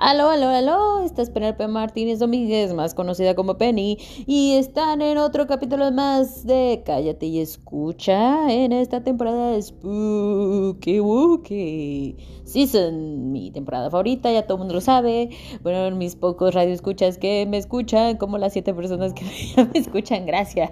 [0.00, 5.18] Aló, aló, aló, esta es Penelope Martínez Domínguez, más conocida como Penny, y están en
[5.18, 13.50] otro capítulo más de Cállate y Escucha en esta temporada de Spooky Wookie Season, mi
[13.50, 15.30] temporada favorita, ya todo el mundo lo sabe.
[15.64, 19.24] Bueno, mis pocos radioescuchas que me escuchan, como las siete personas que
[19.56, 20.70] me escuchan, gracias.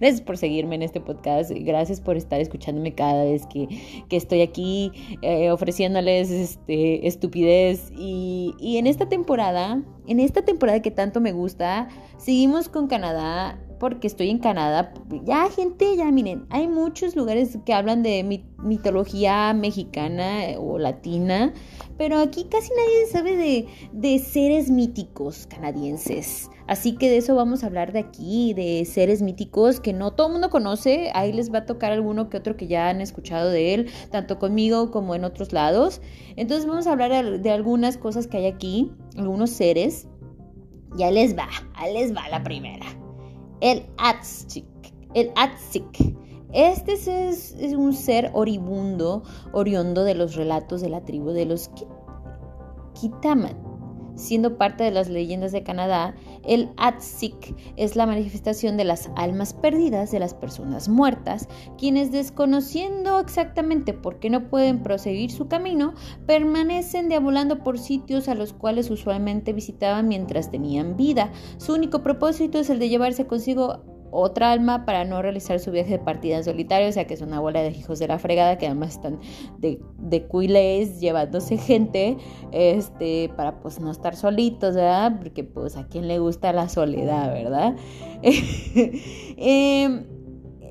[0.00, 3.68] Gracias por seguirme en este podcast, gracias por estar escuchándome cada vez que,
[4.08, 10.80] que estoy aquí eh, ofreciéndoles este, estupidez y y en esta temporada, en esta temporada
[10.80, 14.94] que tanto me gusta, seguimos con Canadá porque estoy en Canadá.
[15.24, 21.52] Ya, gente, ya miren, hay muchos lugares que hablan de mitología mexicana eh, o latina,
[21.98, 26.48] pero aquí casi nadie sabe de, de, seres míticos canadienses.
[26.68, 30.28] Así que de eso vamos a hablar de aquí, de seres míticos que no todo
[30.28, 31.10] el mundo conoce.
[31.12, 34.38] Ahí les va a tocar alguno que otro que ya han escuchado de él, tanto
[34.38, 36.00] conmigo como en otros lados.
[36.36, 40.06] Entonces vamos a hablar de algunas cosas que hay aquí, algunos seres.
[40.96, 43.01] Ya les va, ahí les va la primera
[43.62, 44.66] el Atsik.
[45.14, 46.16] El Atsik.
[46.52, 51.70] Este es, un ser oribundo, oriondo de los relatos de la tribu de los
[53.00, 53.56] Kitamat.
[54.16, 56.14] Siendo parte de las leyendas de Canadá,
[56.44, 61.48] el Atsik es la manifestación de las almas perdidas de las personas muertas,
[61.78, 65.94] quienes desconociendo exactamente por qué no pueden proseguir su camino,
[66.26, 71.32] permanecen deambulando por sitios a los cuales usualmente visitaban mientras tenían vida.
[71.58, 75.92] Su único propósito es el de llevarse consigo otra alma para no realizar su viaje
[75.92, 78.58] de partida en solitario, o sea que es una bola de hijos de la fregada
[78.58, 79.18] que además están
[79.58, 82.18] de, de cuiles llevándose gente,
[82.52, 85.18] este, para pues no estar solitos, ¿verdad?
[85.18, 87.74] Porque pues a quien le gusta la soledad, ¿verdad?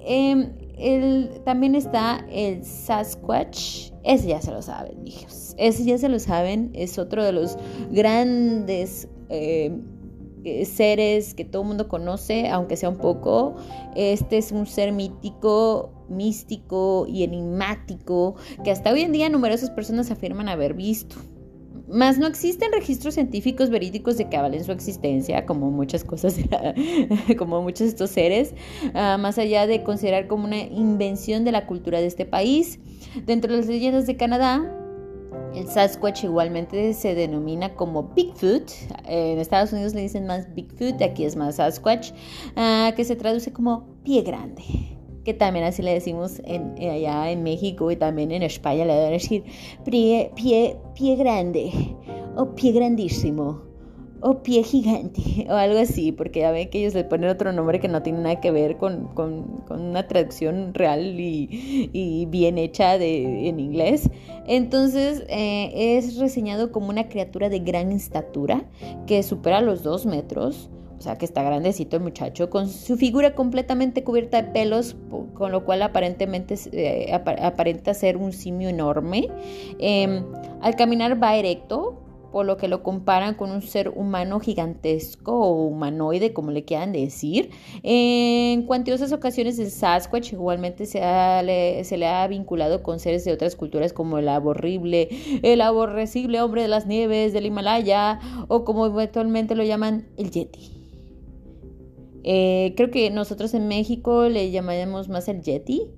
[0.03, 6.09] Em, em, también está el Sasquatch, ese ya se lo saben, hijos, ese ya se
[6.09, 7.57] lo saben, es otro de los
[7.91, 9.07] grandes...
[9.29, 10.00] Eh, eh,
[10.65, 13.55] seres que todo el mundo conoce, aunque sea un poco.
[13.95, 20.11] Este es un ser mítico, místico y enigmático que hasta hoy en día numerosas personas
[20.11, 21.15] afirman haber visto.
[21.87, 26.37] Más no existen registros científicos verídicos de que avalen su existencia, como muchas cosas,
[27.37, 28.53] como muchos de estos seres,
[28.93, 32.79] ah, más allá de considerar como una invención de la cultura de este país.
[33.25, 34.80] Dentro de las leyendas de Canadá,
[35.55, 38.71] el Sasquatch igualmente se denomina como Bigfoot.
[39.05, 42.11] En Estados Unidos le dicen más Bigfoot, aquí es más Sasquatch,
[42.55, 44.63] ah, que se traduce como pie grande.
[45.23, 49.11] Que también así le decimos en, allá en México y también en España le deben
[49.11, 49.43] decir
[49.85, 51.71] pie, pie, pie grande
[52.35, 53.70] o pie grandísimo
[54.21, 57.79] o pie gigante o algo así, porque ya ven que ellos le ponen otro nombre
[57.79, 59.09] que no tiene nada que ver con,
[59.69, 64.09] una traducción real y, bien hecha de, en inglés.
[64.47, 68.63] Entonces eh, es reseñado como una criatura de gran estatura
[69.07, 70.69] que supera los dos metros.
[70.97, 74.95] O sea que está grandecito el muchacho, con su figura completamente cubierta de pelos,
[75.33, 79.27] con lo cual aparentemente eh, aparenta ser un simio enorme.
[79.79, 80.23] Em,
[80.61, 85.65] al caminar va erecto, por lo que lo comparan con un ser humano gigantesco o
[85.67, 87.51] humanoide, como le quieran decir.
[87.83, 90.99] En cuantiosas ocasiones el Sasquatch igualmente se,
[91.83, 95.09] se le ha vinculado con seres de otras culturas como el aborrible,
[95.43, 100.71] el aborrecible hombre de las nieves del Himalaya o como actualmente lo llaman el Yeti.
[102.23, 105.89] Eh, creo que nosotros en México le llamaremos más el Yeti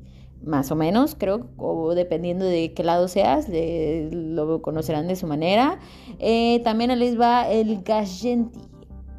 [0.44, 5.80] más o menos, creo, o dependiendo de qué lado seas, lo conocerán de su manera.
[6.20, 7.84] Eh, también les va el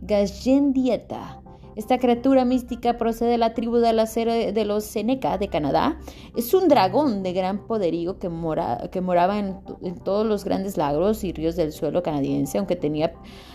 [0.03, 1.41] Gajendieta.
[1.77, 5.99] Esta criatura mística procede de la tribu de los Seneca de Canadá.
[6.37, 9.59] Es un dragón de gran poderío que, mora, que moraba en,
[10.05, 13.13] todos los grandes lagos y ríos del suelo canadiense, aunque tenía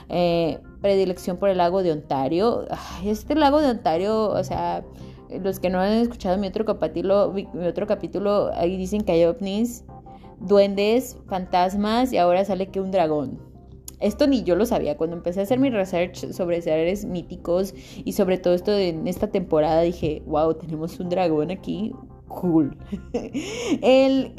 [0.10, 2.66] eh, predilección por el lago de Ontario.
[3.06, 4.84] Este lago de Ontario, o sea,
[5.30, 9.26] los que no han escuchado mi otro capítulo, mi otro capítulo, ahí dicen que hay
[9.26, 9.84] ovnis,
[10.40, 13.40] duendes, fantasmas y ahora sale que un dragón.
[14.00, 14.96] Esto ni yo lo sabía.
[14.96, 17.74] Cuando empecé a hacer mi research sobre seres míticos
[18.04, 21.94] y sobre todo esto en esta temporada dije, wow, tenemos un dragón aquí.
[22.30, 22.78] Cool.
[23.82, 24.34] el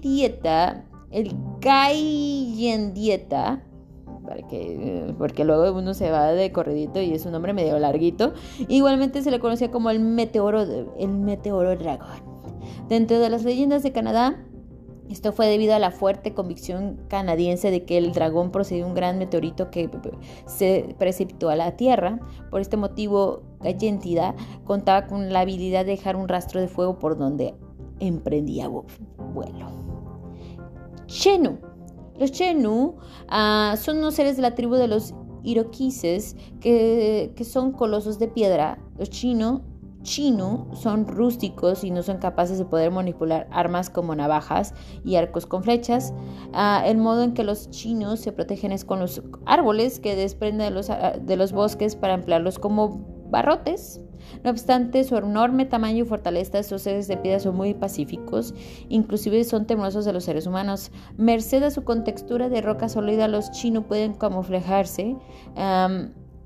[0.00, 3.62] Dieta, el Dieta
[4.48, 8.32] que, porque luego uno se va de corredito y es un nombre medio larguito.
[8.68, 10.62] Igualmente se le conocía como el meteoro,
[10.98, 12.34] el meteoro dragón.
[12.88, 14.44] Dentro de las leyendas de Canadá,
[15.10, 18.96] esto fue debido a la fuerte convicción canadiense de que el dragón procedió de un
[18.96, 19.90] gran meteorito que
[20.46, 22.18] se precipitó a la Tierra.
[22.50, 24.34] Por este motivo, Gallentida
[24.64, 27.54] contaba con la habilidad de dejar un rastro de fuego por donde
[28.00, 29.66] emprendía vuelo.
[31.06, 31.58] Chenu
[32.18, 32.96] Los Chenu
[33.28, 38.78] ah, son unos seres de la tribu de los iroquises que, son colosos de piedra.
[38.98, 39.62] Los Chino
[40.04, 45.46] chino son rústicos y no son capaces de poder manipular armas como navajas y arcos
[45.46, 46.12] con flechas.
[46.52, 50.76] Ah, el modo en que los chinos se protegen es con los árboles que desprenden
[50.90, 54.00] ah, de los bosques para emplearlos como barrotes.
[54.44, 58.54] No obstante, su enorme tamaño y fortaleza, estos seres de piedra son muy pacíficos,
[58.88, 60.92] inclusive son temerosos de los seres humanos.
[61.16, 65.16] Merced a su contextura de roca sólida, los chinos pueden camuflajarse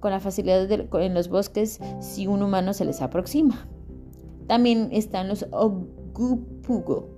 [0.00, 3.69] con la facilidad en los bosques si un humano se les aproxima.
[4.46, 7.11] También están los Ogupugo.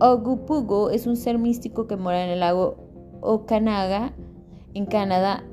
[0.00, 2.78] Ogupugo es un ser místico que mora en el lago
[3.20, 4.14] Okanaga,
[4.72, 5.44] en Canadá,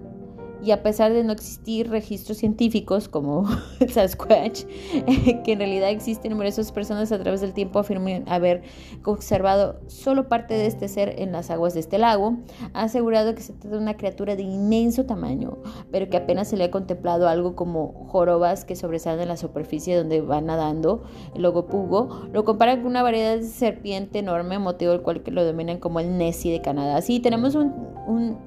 [0.63, 3.45] y a pesar de no existir registros científicos como
[3.79, 4.65] el Sasquatch,
[5.43, 8.63] que en realidad existen numerosas personas a través del tiempo afirman haber
[9.05, 12.37] observado solo parte de este ser en las aguas de este lago,
[12.73, 15.57] ha asegurado que se trata de una criatura de inmenso tamaño,
[15.91, 19.95] pero que apenas se le ha contemplado algo como jorobas que sobresalen en la superficie
[19.95, 21.03] donde va nadando
[21.35, 25.45] el logopugo, lo comparan con una variedad de serpiente enorme, motivo del cual que lo
[25.45, 27.01] dominan como el Nessie de Canadá.
[27.01, 27.73] Sí, tenemos un,
[28.07, 28.37] un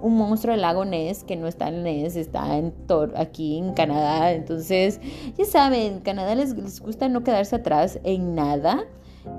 [0.00, 2.72] un monstruo del lago Ness, que no está en Ness, está en
[3.16, 4.32] aquí en Canadá.
[4.32, 5.00] Entonces,
[5.36, 8.84] ya saben, Canadá les, les gusta no quedarse atrás en nada.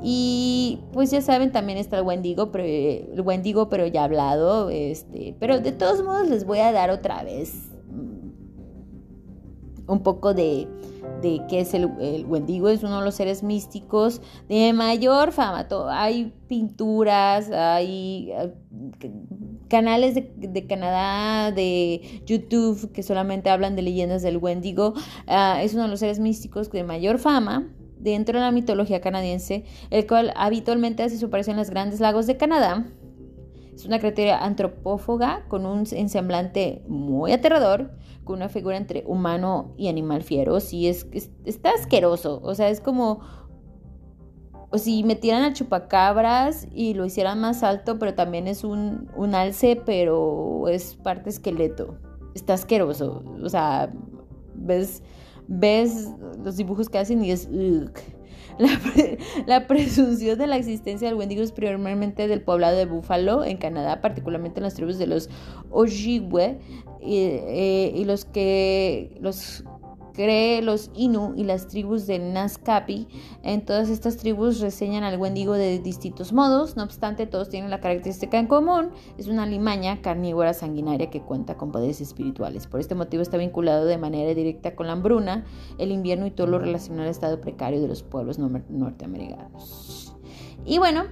[0.04, 4.70] Y pues ya saben, también está el Wendigo, pero, el Wendigo, pero ya hablado.
[4.70, 7.70] Este, pero de todos modos les voy a dar otra vez
[9.88, 10.68] un poco de,
[11.22, 12.70] de qué es el, el, Wendigo.
[12.70, 15.68] Es uno de los seres místicos de mayor fama.
[15.90, 18.32] Hay pinturas, hay
[19.72, 24.94] canales de, Canadá, de YouTube, que solamente hablan de leyendas del Wendigo.
[25.28, 29.64] Ah, es uno de los seres místicos de mayor fama dentro de la mitología canadiense,
[29.90, 32.86] el cual habitualmente hace su aparición en los grandes lagos de Canadá.
[33.74, 37.92] Es una criatura antropófaga con un semblante muy aterrador,
[38.26, 40.60] con una figura entre humano y animal fiero.
[40.60, 41.08] Sí, es,
[41.46, 42.42] está asqueroso.
[42.44, 43.22] O sea, es como
[44.72, 49.76] o si metieran a chupacabras y lo hicieran más alto, pero también es un, alce,
[49.86, 51.98] pero es parte esqueleto.
[52.36, 53.22] Está asqueroso.
[53.44, 53.92] O sea,
[54.56, 55.04] ves,
[55.48, 56.10] ves
[56.42, 57.50] los dibujos que hacen y es...
[59.48, 64.02] La, presunción de la existencia del Wendigo es primeramente del poblado de Búfalo, en Canadá,
[64.02, 65.30] particularmente en las tribus de los
[65.72, 66.60] Ojibwe,
[67.02, 69.64] y, eh, y los que los
[70.14, 73.08] cree los Inu y las tribus de Nazcapi.
[73.44, 77.80] En todas estas tribus reseñan al Wendigo de distintos modos, no obstante todos tienen la
[77.80, 82.68] característica en común, es una limaña carnívora sanguinaria que cuenta con poderes espirituales.
[82.68, 85.46] Por este motivo está vinculado de manera directa con la hambruna,
[85.78, 90.16] el invierno y todo lo relacionado al estado precario de los pueblos norteamericanos.
[90.66, 91.06] Y bueno,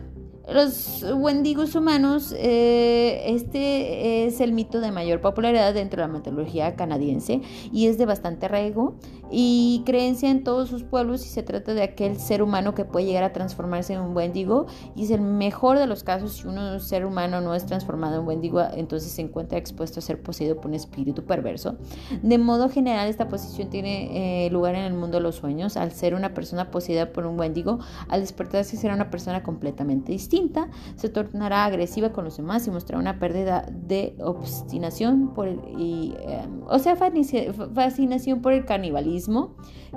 [0.53, 6.75] los wendigos humanos, eh, este es el mito de mayor popularidad dentro de la mitología
[6.75, 7.41] canadiense
[7.71, 8.95] y es de bastante arraigo
[9.31, 13.05] y creencia en todos sus pueblos y se trata de aquel ser humano que puede
[13.05, 14.65] llegar a transformarse en un wendigo
[14.95, 18.27] y es el mejor de los casos si un ser humano no es transformado en
[18.27, 21.77] wendigo entonces se encuentra expuesto a ser poseído por un espíritu perverso.
[22.21, 25.91] De modo general esta posición tiene eh, lugar en el mundo de los sueños al
[25.91, 31.09] ser una persona poseída por un wendigo al despertarse será una persona completamente distinta se
[31.09, 36.61] tornará agresiva con los demás y mostrará una pérdida de obstinación por el, y, em,
[36.67, 39.18] o sea, fascinación por el canibalismo.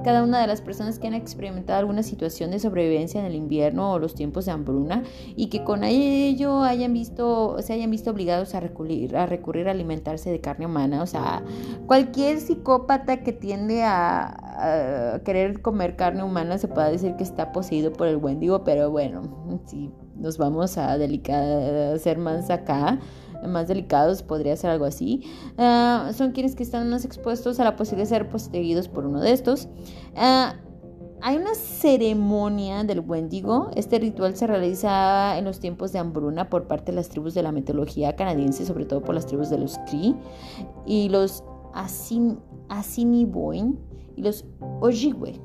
[0.04, 3.92] Cada una de las personas que han experimentado alguna situación de sobrevivencia en el invierno
[3.92, 5.04] o los tiempos de hambruna
[5.36, 10.40] y que con ello hayan visto, se hayan visto obligados a recurrir, a alimentarse de
[10.40, 11.02] carne humana.
[11.02, 11.42] O sea,
[11.86, 17.92] cualquier psicópata que tiende a, querer comer carne humana se puede decir que está poseído
[17.92, 19.22] por el Wendigo, pero bueno,
[19.66, 23.00] sí, nos vamos a, a ser más acá,
[23.48, 25.22] más delicados, podría ser algo así.
[25.58, 29.20] Ah, son quienes que están más expuestos a la posibilidad de ser poseídos por uno
[29.20, 29.68] de estos.
[30.16, 30.56] Ah,
[31.24, 33.70] hay una ceremonia del Wendigo.
[33.76, 37.44] Este ritual se realiza en los tiempos de hambruna por parte de las tribus de
[37.44, 40.16] la mitología canadiense, sobre todo por las tribus de los Cree
[40.84, 41.44] y los
[42.68, 43.78] Assiniboine
[44.16, 44.44] y los
[44.80, 45.40] Ojibwe.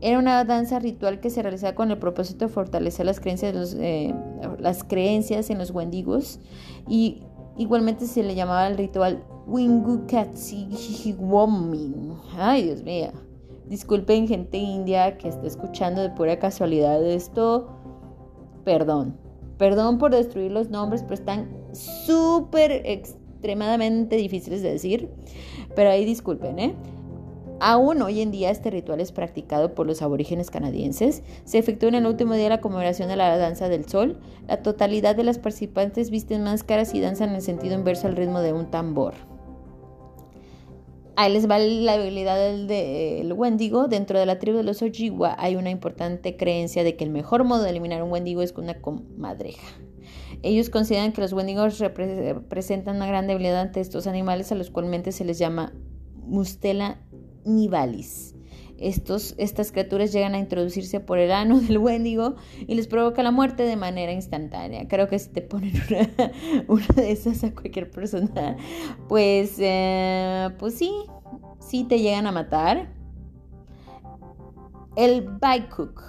[0.00, 4.14] Era una danza ritual que se realizaba con el propósito de fortalecer las creencias, eh,
[4.58, 6.40] las creencias en los wendigos
[6.88, 7.22] y
[7.56, 12.12] igualmente se le llamaba el ritual Wingukatsiwomin.
[12.36, 13.12] Ay, Dios mío.
[13.66, 17.68] Disculpen gente india que está escuchando de pura casualidad esto.
[18.64, 19.16] Perdón.
[19.58, 25.08] Perdón por destruir los nombres, pero están súper extremadamente difíciles de decir.
[25.76, 26.74] Pero ahí disculpen, ¿eh?
[27.62, 31.22] Aún hoy en día este ritual es practicado por los aborígenes canadienses.
[31.44, 34.18] Se efectúa en el último día de la conmemoración de la danza del sol.
[34.48, 38.40] La totalidad de las participantes visten máscaras y danzan en el sentido inverso al ritmo
[38.40, 39.12] de un tambor.
[41.16, 43.88] Ahí les va la habilidad del, Wendigo.
[43.88, 47.44] Dentro de la tribu de los Ojibwa hay una importante creencia de que el mejor
[47.44, 49.68] modo de eliminar un Wendigo es con una comadreja.
[50.42, 55.14] Ellos consideran que los Wendigos representan una gran debilidad ante estos animales a los cuales
[55.14, 55.74] se les llama
[56.14, 56.96] Mustela
[57.44, 58.34] nivalis.
[58.80, 63.30] Estos, estas criaturas llegan a introducirse por el ano del Wendigo y les provoca la
[63.30, 64.88] muerte de manera instantánea.
[64.88, 65.74] Creo que si te ponen
[66.68, 68.56] una, de esas a cualquier persona,
[69.06, 70.90] pues, eh, pues sí,
[71.58, 72.90] sí te llegan a matar.
[74.96, 76.02] El Baikuk.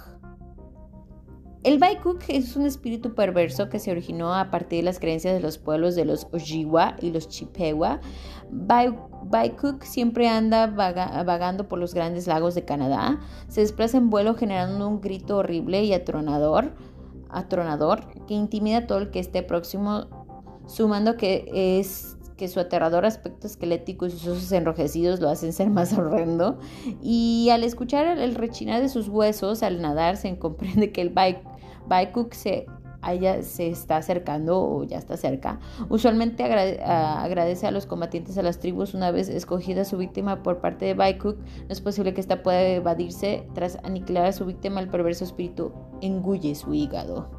[1.62, 5.40] El Baikuk es un espíritu perverso que se originó a partir de las creencias de
[5.40, 8.00] los pueblos de los Ojibwa y los Chippewa.
[8.52, 13.18] Baikuk siempre anda vagando por los grandes lagos de Canadá.
[13.48, 16.74] Se desplaza en vuelo generando un grito horrible y atronador,
[17.30, 20.06] atronador que intimida a todo el que esté próximo,
[20.66, 25.70] sumando que es que su aterrador aspecto esquelético y sus ojos enrojecidos lo hacen ser
[25.70, 26.58] más horrendo.
[27.00, 31.14] Y al escuchar el, rechinar de sus huesos al nadar, se comprende que el
[31.86, 32.66] Baikuk se
[33.42, 35.58] se está acercando o ya está cerca.
[35.88, 40.84] Usualmente agradece a los combatientes a las tribus una vez escogida su víctima por parte
[40.84, 41.36] de Baikuk.
[41.36, 43.46] No es posible que ésta pueda evadirse.
[43.54, 47.30] Tras aniquilar a su víctima, el perverso espíritu engulle su hígado.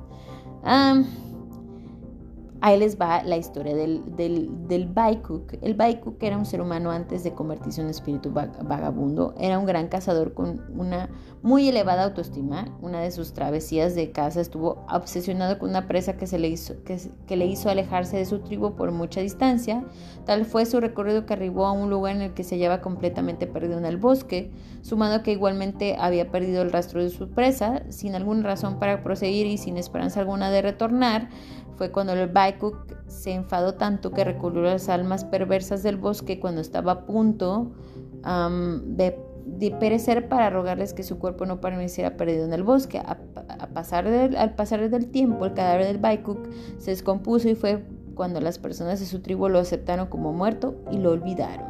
[2.65, 5.55] Ahí les va la historia del, del, del Baikuk.
[5.61, 9.35] El Baikuk era un ser humano antes de convertirse en espíritu vagabundo.
[9.37, 11.09] Era un gran cazador con una
[11.41, 12.73] muy elevada autoestima.
[12.81, 16.75] Una de sus travesías de caza estuvo obsesionado con una presa que, se le hizo,
[16.85, 19.83] que le hizo alejarse de su tribu por mucha distancia.
[20.25, 23.45] Tal fue su recorrido que arribó a un lugar en el que se hallaba completamente
[23.45, 24.51] perdido en el bosque,
[24.83, 29.47] sumado que igualmente había perdido el rastro de su presa, sin alguna razón para proseguir
[29.47, 31.27] y sin esperanza alguna de retornar
[31.77, 32.52] fue cuando el Baikuk
[33.07, 37.71] se enfadó tanto que recurrió a las almas perversas del bosque cuando estaba a punto
[38.23, 42.99] de, perecer para rogarles que su cuerpo no permaneciera perdido en el bosque.
[42.99, 47.83] Al pasar del tiempo, el cadáver del Baikuk se descompuso y fue
[48.15, 51.67] cuando las personas de su tribu lo aceptaron como muerto y lo olvidaron.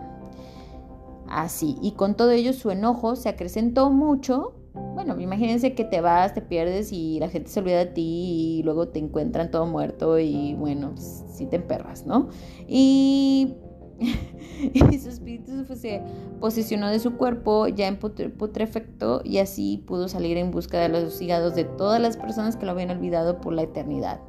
[1.28, 6.34] Así, y con todo ello su enojo se acrecentó mucho bueno, imagínense que te vas,
[6.34, 10.18] te pierdes y la gente se olvida de ti y luego te encuentran todo muerto
[10.20, 12.30] y bueno, pues, te emperras, ¿no?
[12.68, 13.56] Y,
[15.02, 16.02] su espíritu se
[16.40, 21.22] posicionó de su cuerpo ya en putrefecto y así pudo salir en busca de los
[21.22, 24.20] hígados de todas las personas que lo habían olvidado por la eternidad.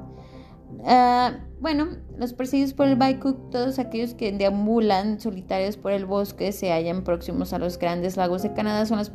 [0.87, 1.87] Ah, bueno,
[2.17, 7.03] los perseguidos por el Baikuk, todos aquellos que deambulan solitarios por el bosque, se hallan
[7.03, 9.11] próximos a los grandes lagos de Canadá, son las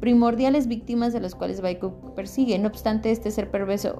[0.00, 2.56] primordiales víctimas de las cuales Baikuk persigue.
[2.60, 3.96] No obstante, este ser perverso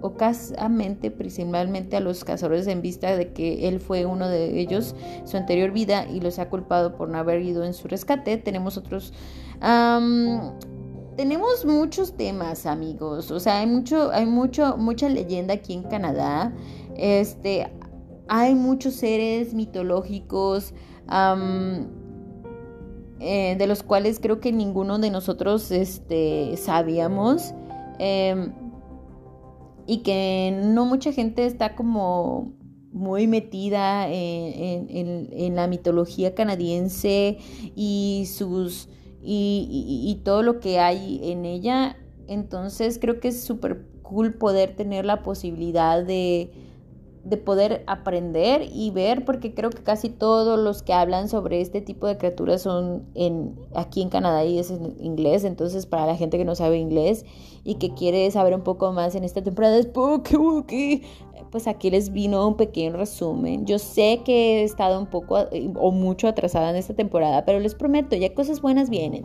[0.00, 5.36] ocasamente, principalmente a los cazadores en vista de que él fue uno de ellos su
[5.36, 8.36] anterior vida y los ha culpado por no haber ido en su rescate.
[8.36, 9.12] Tenemos otros
[11.18, 13.32] tenemos muchos temas, amigos.
[13.32, 16.54] O sea, hay mucho, hay mucho, mucha leyenda aquí en Canadá.
[16.96, 17.66] Este,
[18.28, 20.72] hay muchos seres mitológicos.
[23.20, 27.52] Eh, de los cuales creo que ninguno de nosotros este, sabíamos
[27.98, 28.52] em,
[29.88, 32.52] y que no mucha gente está como
[32.92, 37.38] muy metida en la mitología canadiense
[37.74, 38.88] y sus
[39.22, 41.96] y, todo lo que hay en ella.
[42.26, 46.50] Entonces creo que es súper cool poder tener la posibilidad de,
[47.24, 51.80] de poder aprender y ver, porque creo que casi todos los que hablan sobre este
[51.80, 56.16] tipo de criaturas son en, aquí en Canadá y es en inglés, entonces para la
[56.16, 57.24] gente que no sabe inglés
[57.64, 61.02] y que quiere saber un poco más en esta temporada de Spooky
[61.50, 63.66] pues aquí les vino un pequeño resumen.
[63.66, 67.60] Yo sé que he estado un poco eh, o mucho atrasada en esta temporada, pero
[67.60, 69.24] les prometo, ya cosas buenas vienen.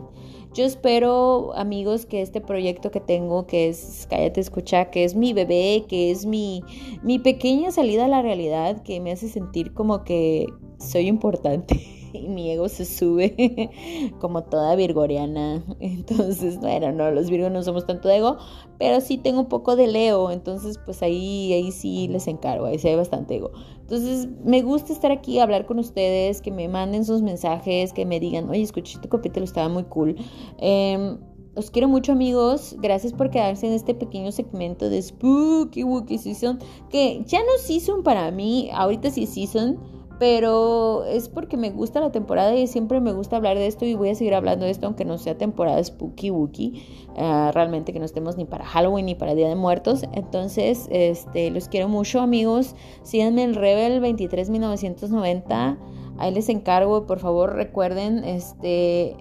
[0.54, 5.32] Yo espero, amigos, que este proyecto que tengo, que es Cállate Escucha, que es mi
[5.32, 6.62] bebé, que es mi,
[7.02, 10.46] mi pequeña salida a la realidad, que me hace sentir como que
[10.78, 11.80] soy importante.
[12.18, 13.70] y mi ego se sube
[14.20, 15.64] como toda virgoriana.
[15.80, 18.38] Entonces, bueno, no, los virgos no somos tanto de ego,
[18.78, 22.78] pero sí tengo un poco de Leo, entonces pues ahí, ahí sí les encargo, ahí
[22.78, 23.52] sí hay bastante ego.
[23.80, 28.20] Entonces, me gusta estar aquí, hablar con ustedes, que me manden sus mensajes, que me
[28.20, 30.16] digan, oye, escuché tu capítulo, estaba muy cool.
[30.58, 31.16] Eh,
[31.56, 36.58] os quiero mucho amigos, gracias por quedarse en este pequeño segmento de Spooky Wookie Season,
[36.90, 39.78] que ya no Season para mí, ahorita sí Season,
[40.18, 43.94] pero es porque me gusta la temporada y siempre me gusta hablar de esto y
[43.94, 46.82] voy a seguir hablando de esto aunque no sea temporada spooky wookie,
[47.16, 50.04] uh, realmente que no estemos ni para Halloween ni para Día de Muertos.
[50.12, 55.78] Entonces, este, los quiero mucho amigos, síganme en Rebel 23990,
[56.18, 59.16] ahí les encargo, por favor recuerden, este,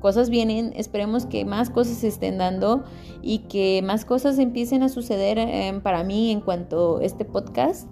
[0.00, 2.84] cosas vienen, esperemos que más cosas se estén dando
[3.22, 7.88] y que más cosas empiecen a suceder eh, para mí en cuanto a este podcast.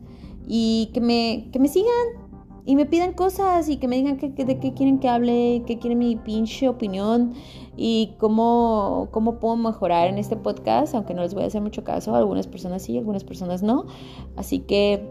[0.49, 2.26] Y que me, que me sigan,
[2.67, 5.79] y me pidan cosas y que me digan que, de qué quieren que hable, qué
[5.79, 7.33] quieren mi pinche opinión
[7.77, 11.85] y cómo, cómo puedo mejorar en este podcast, aunque no les voy a hacer mucho
[11.85, 13.87] caso, algunas personas sí, algunas personas no.
[14.35, 15.09] Así que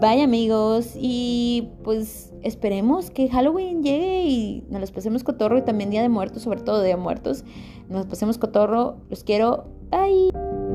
[0.00, 5.90] vaya amigos y pues esperemos que Halloween llegue y nos los pasemos cotorro y también
[5.90, 7.44] Día de Muertos, sobre todo Día de Muertos,
[7.90, 10.65] nos pasemos cotorro, los quiero, bye.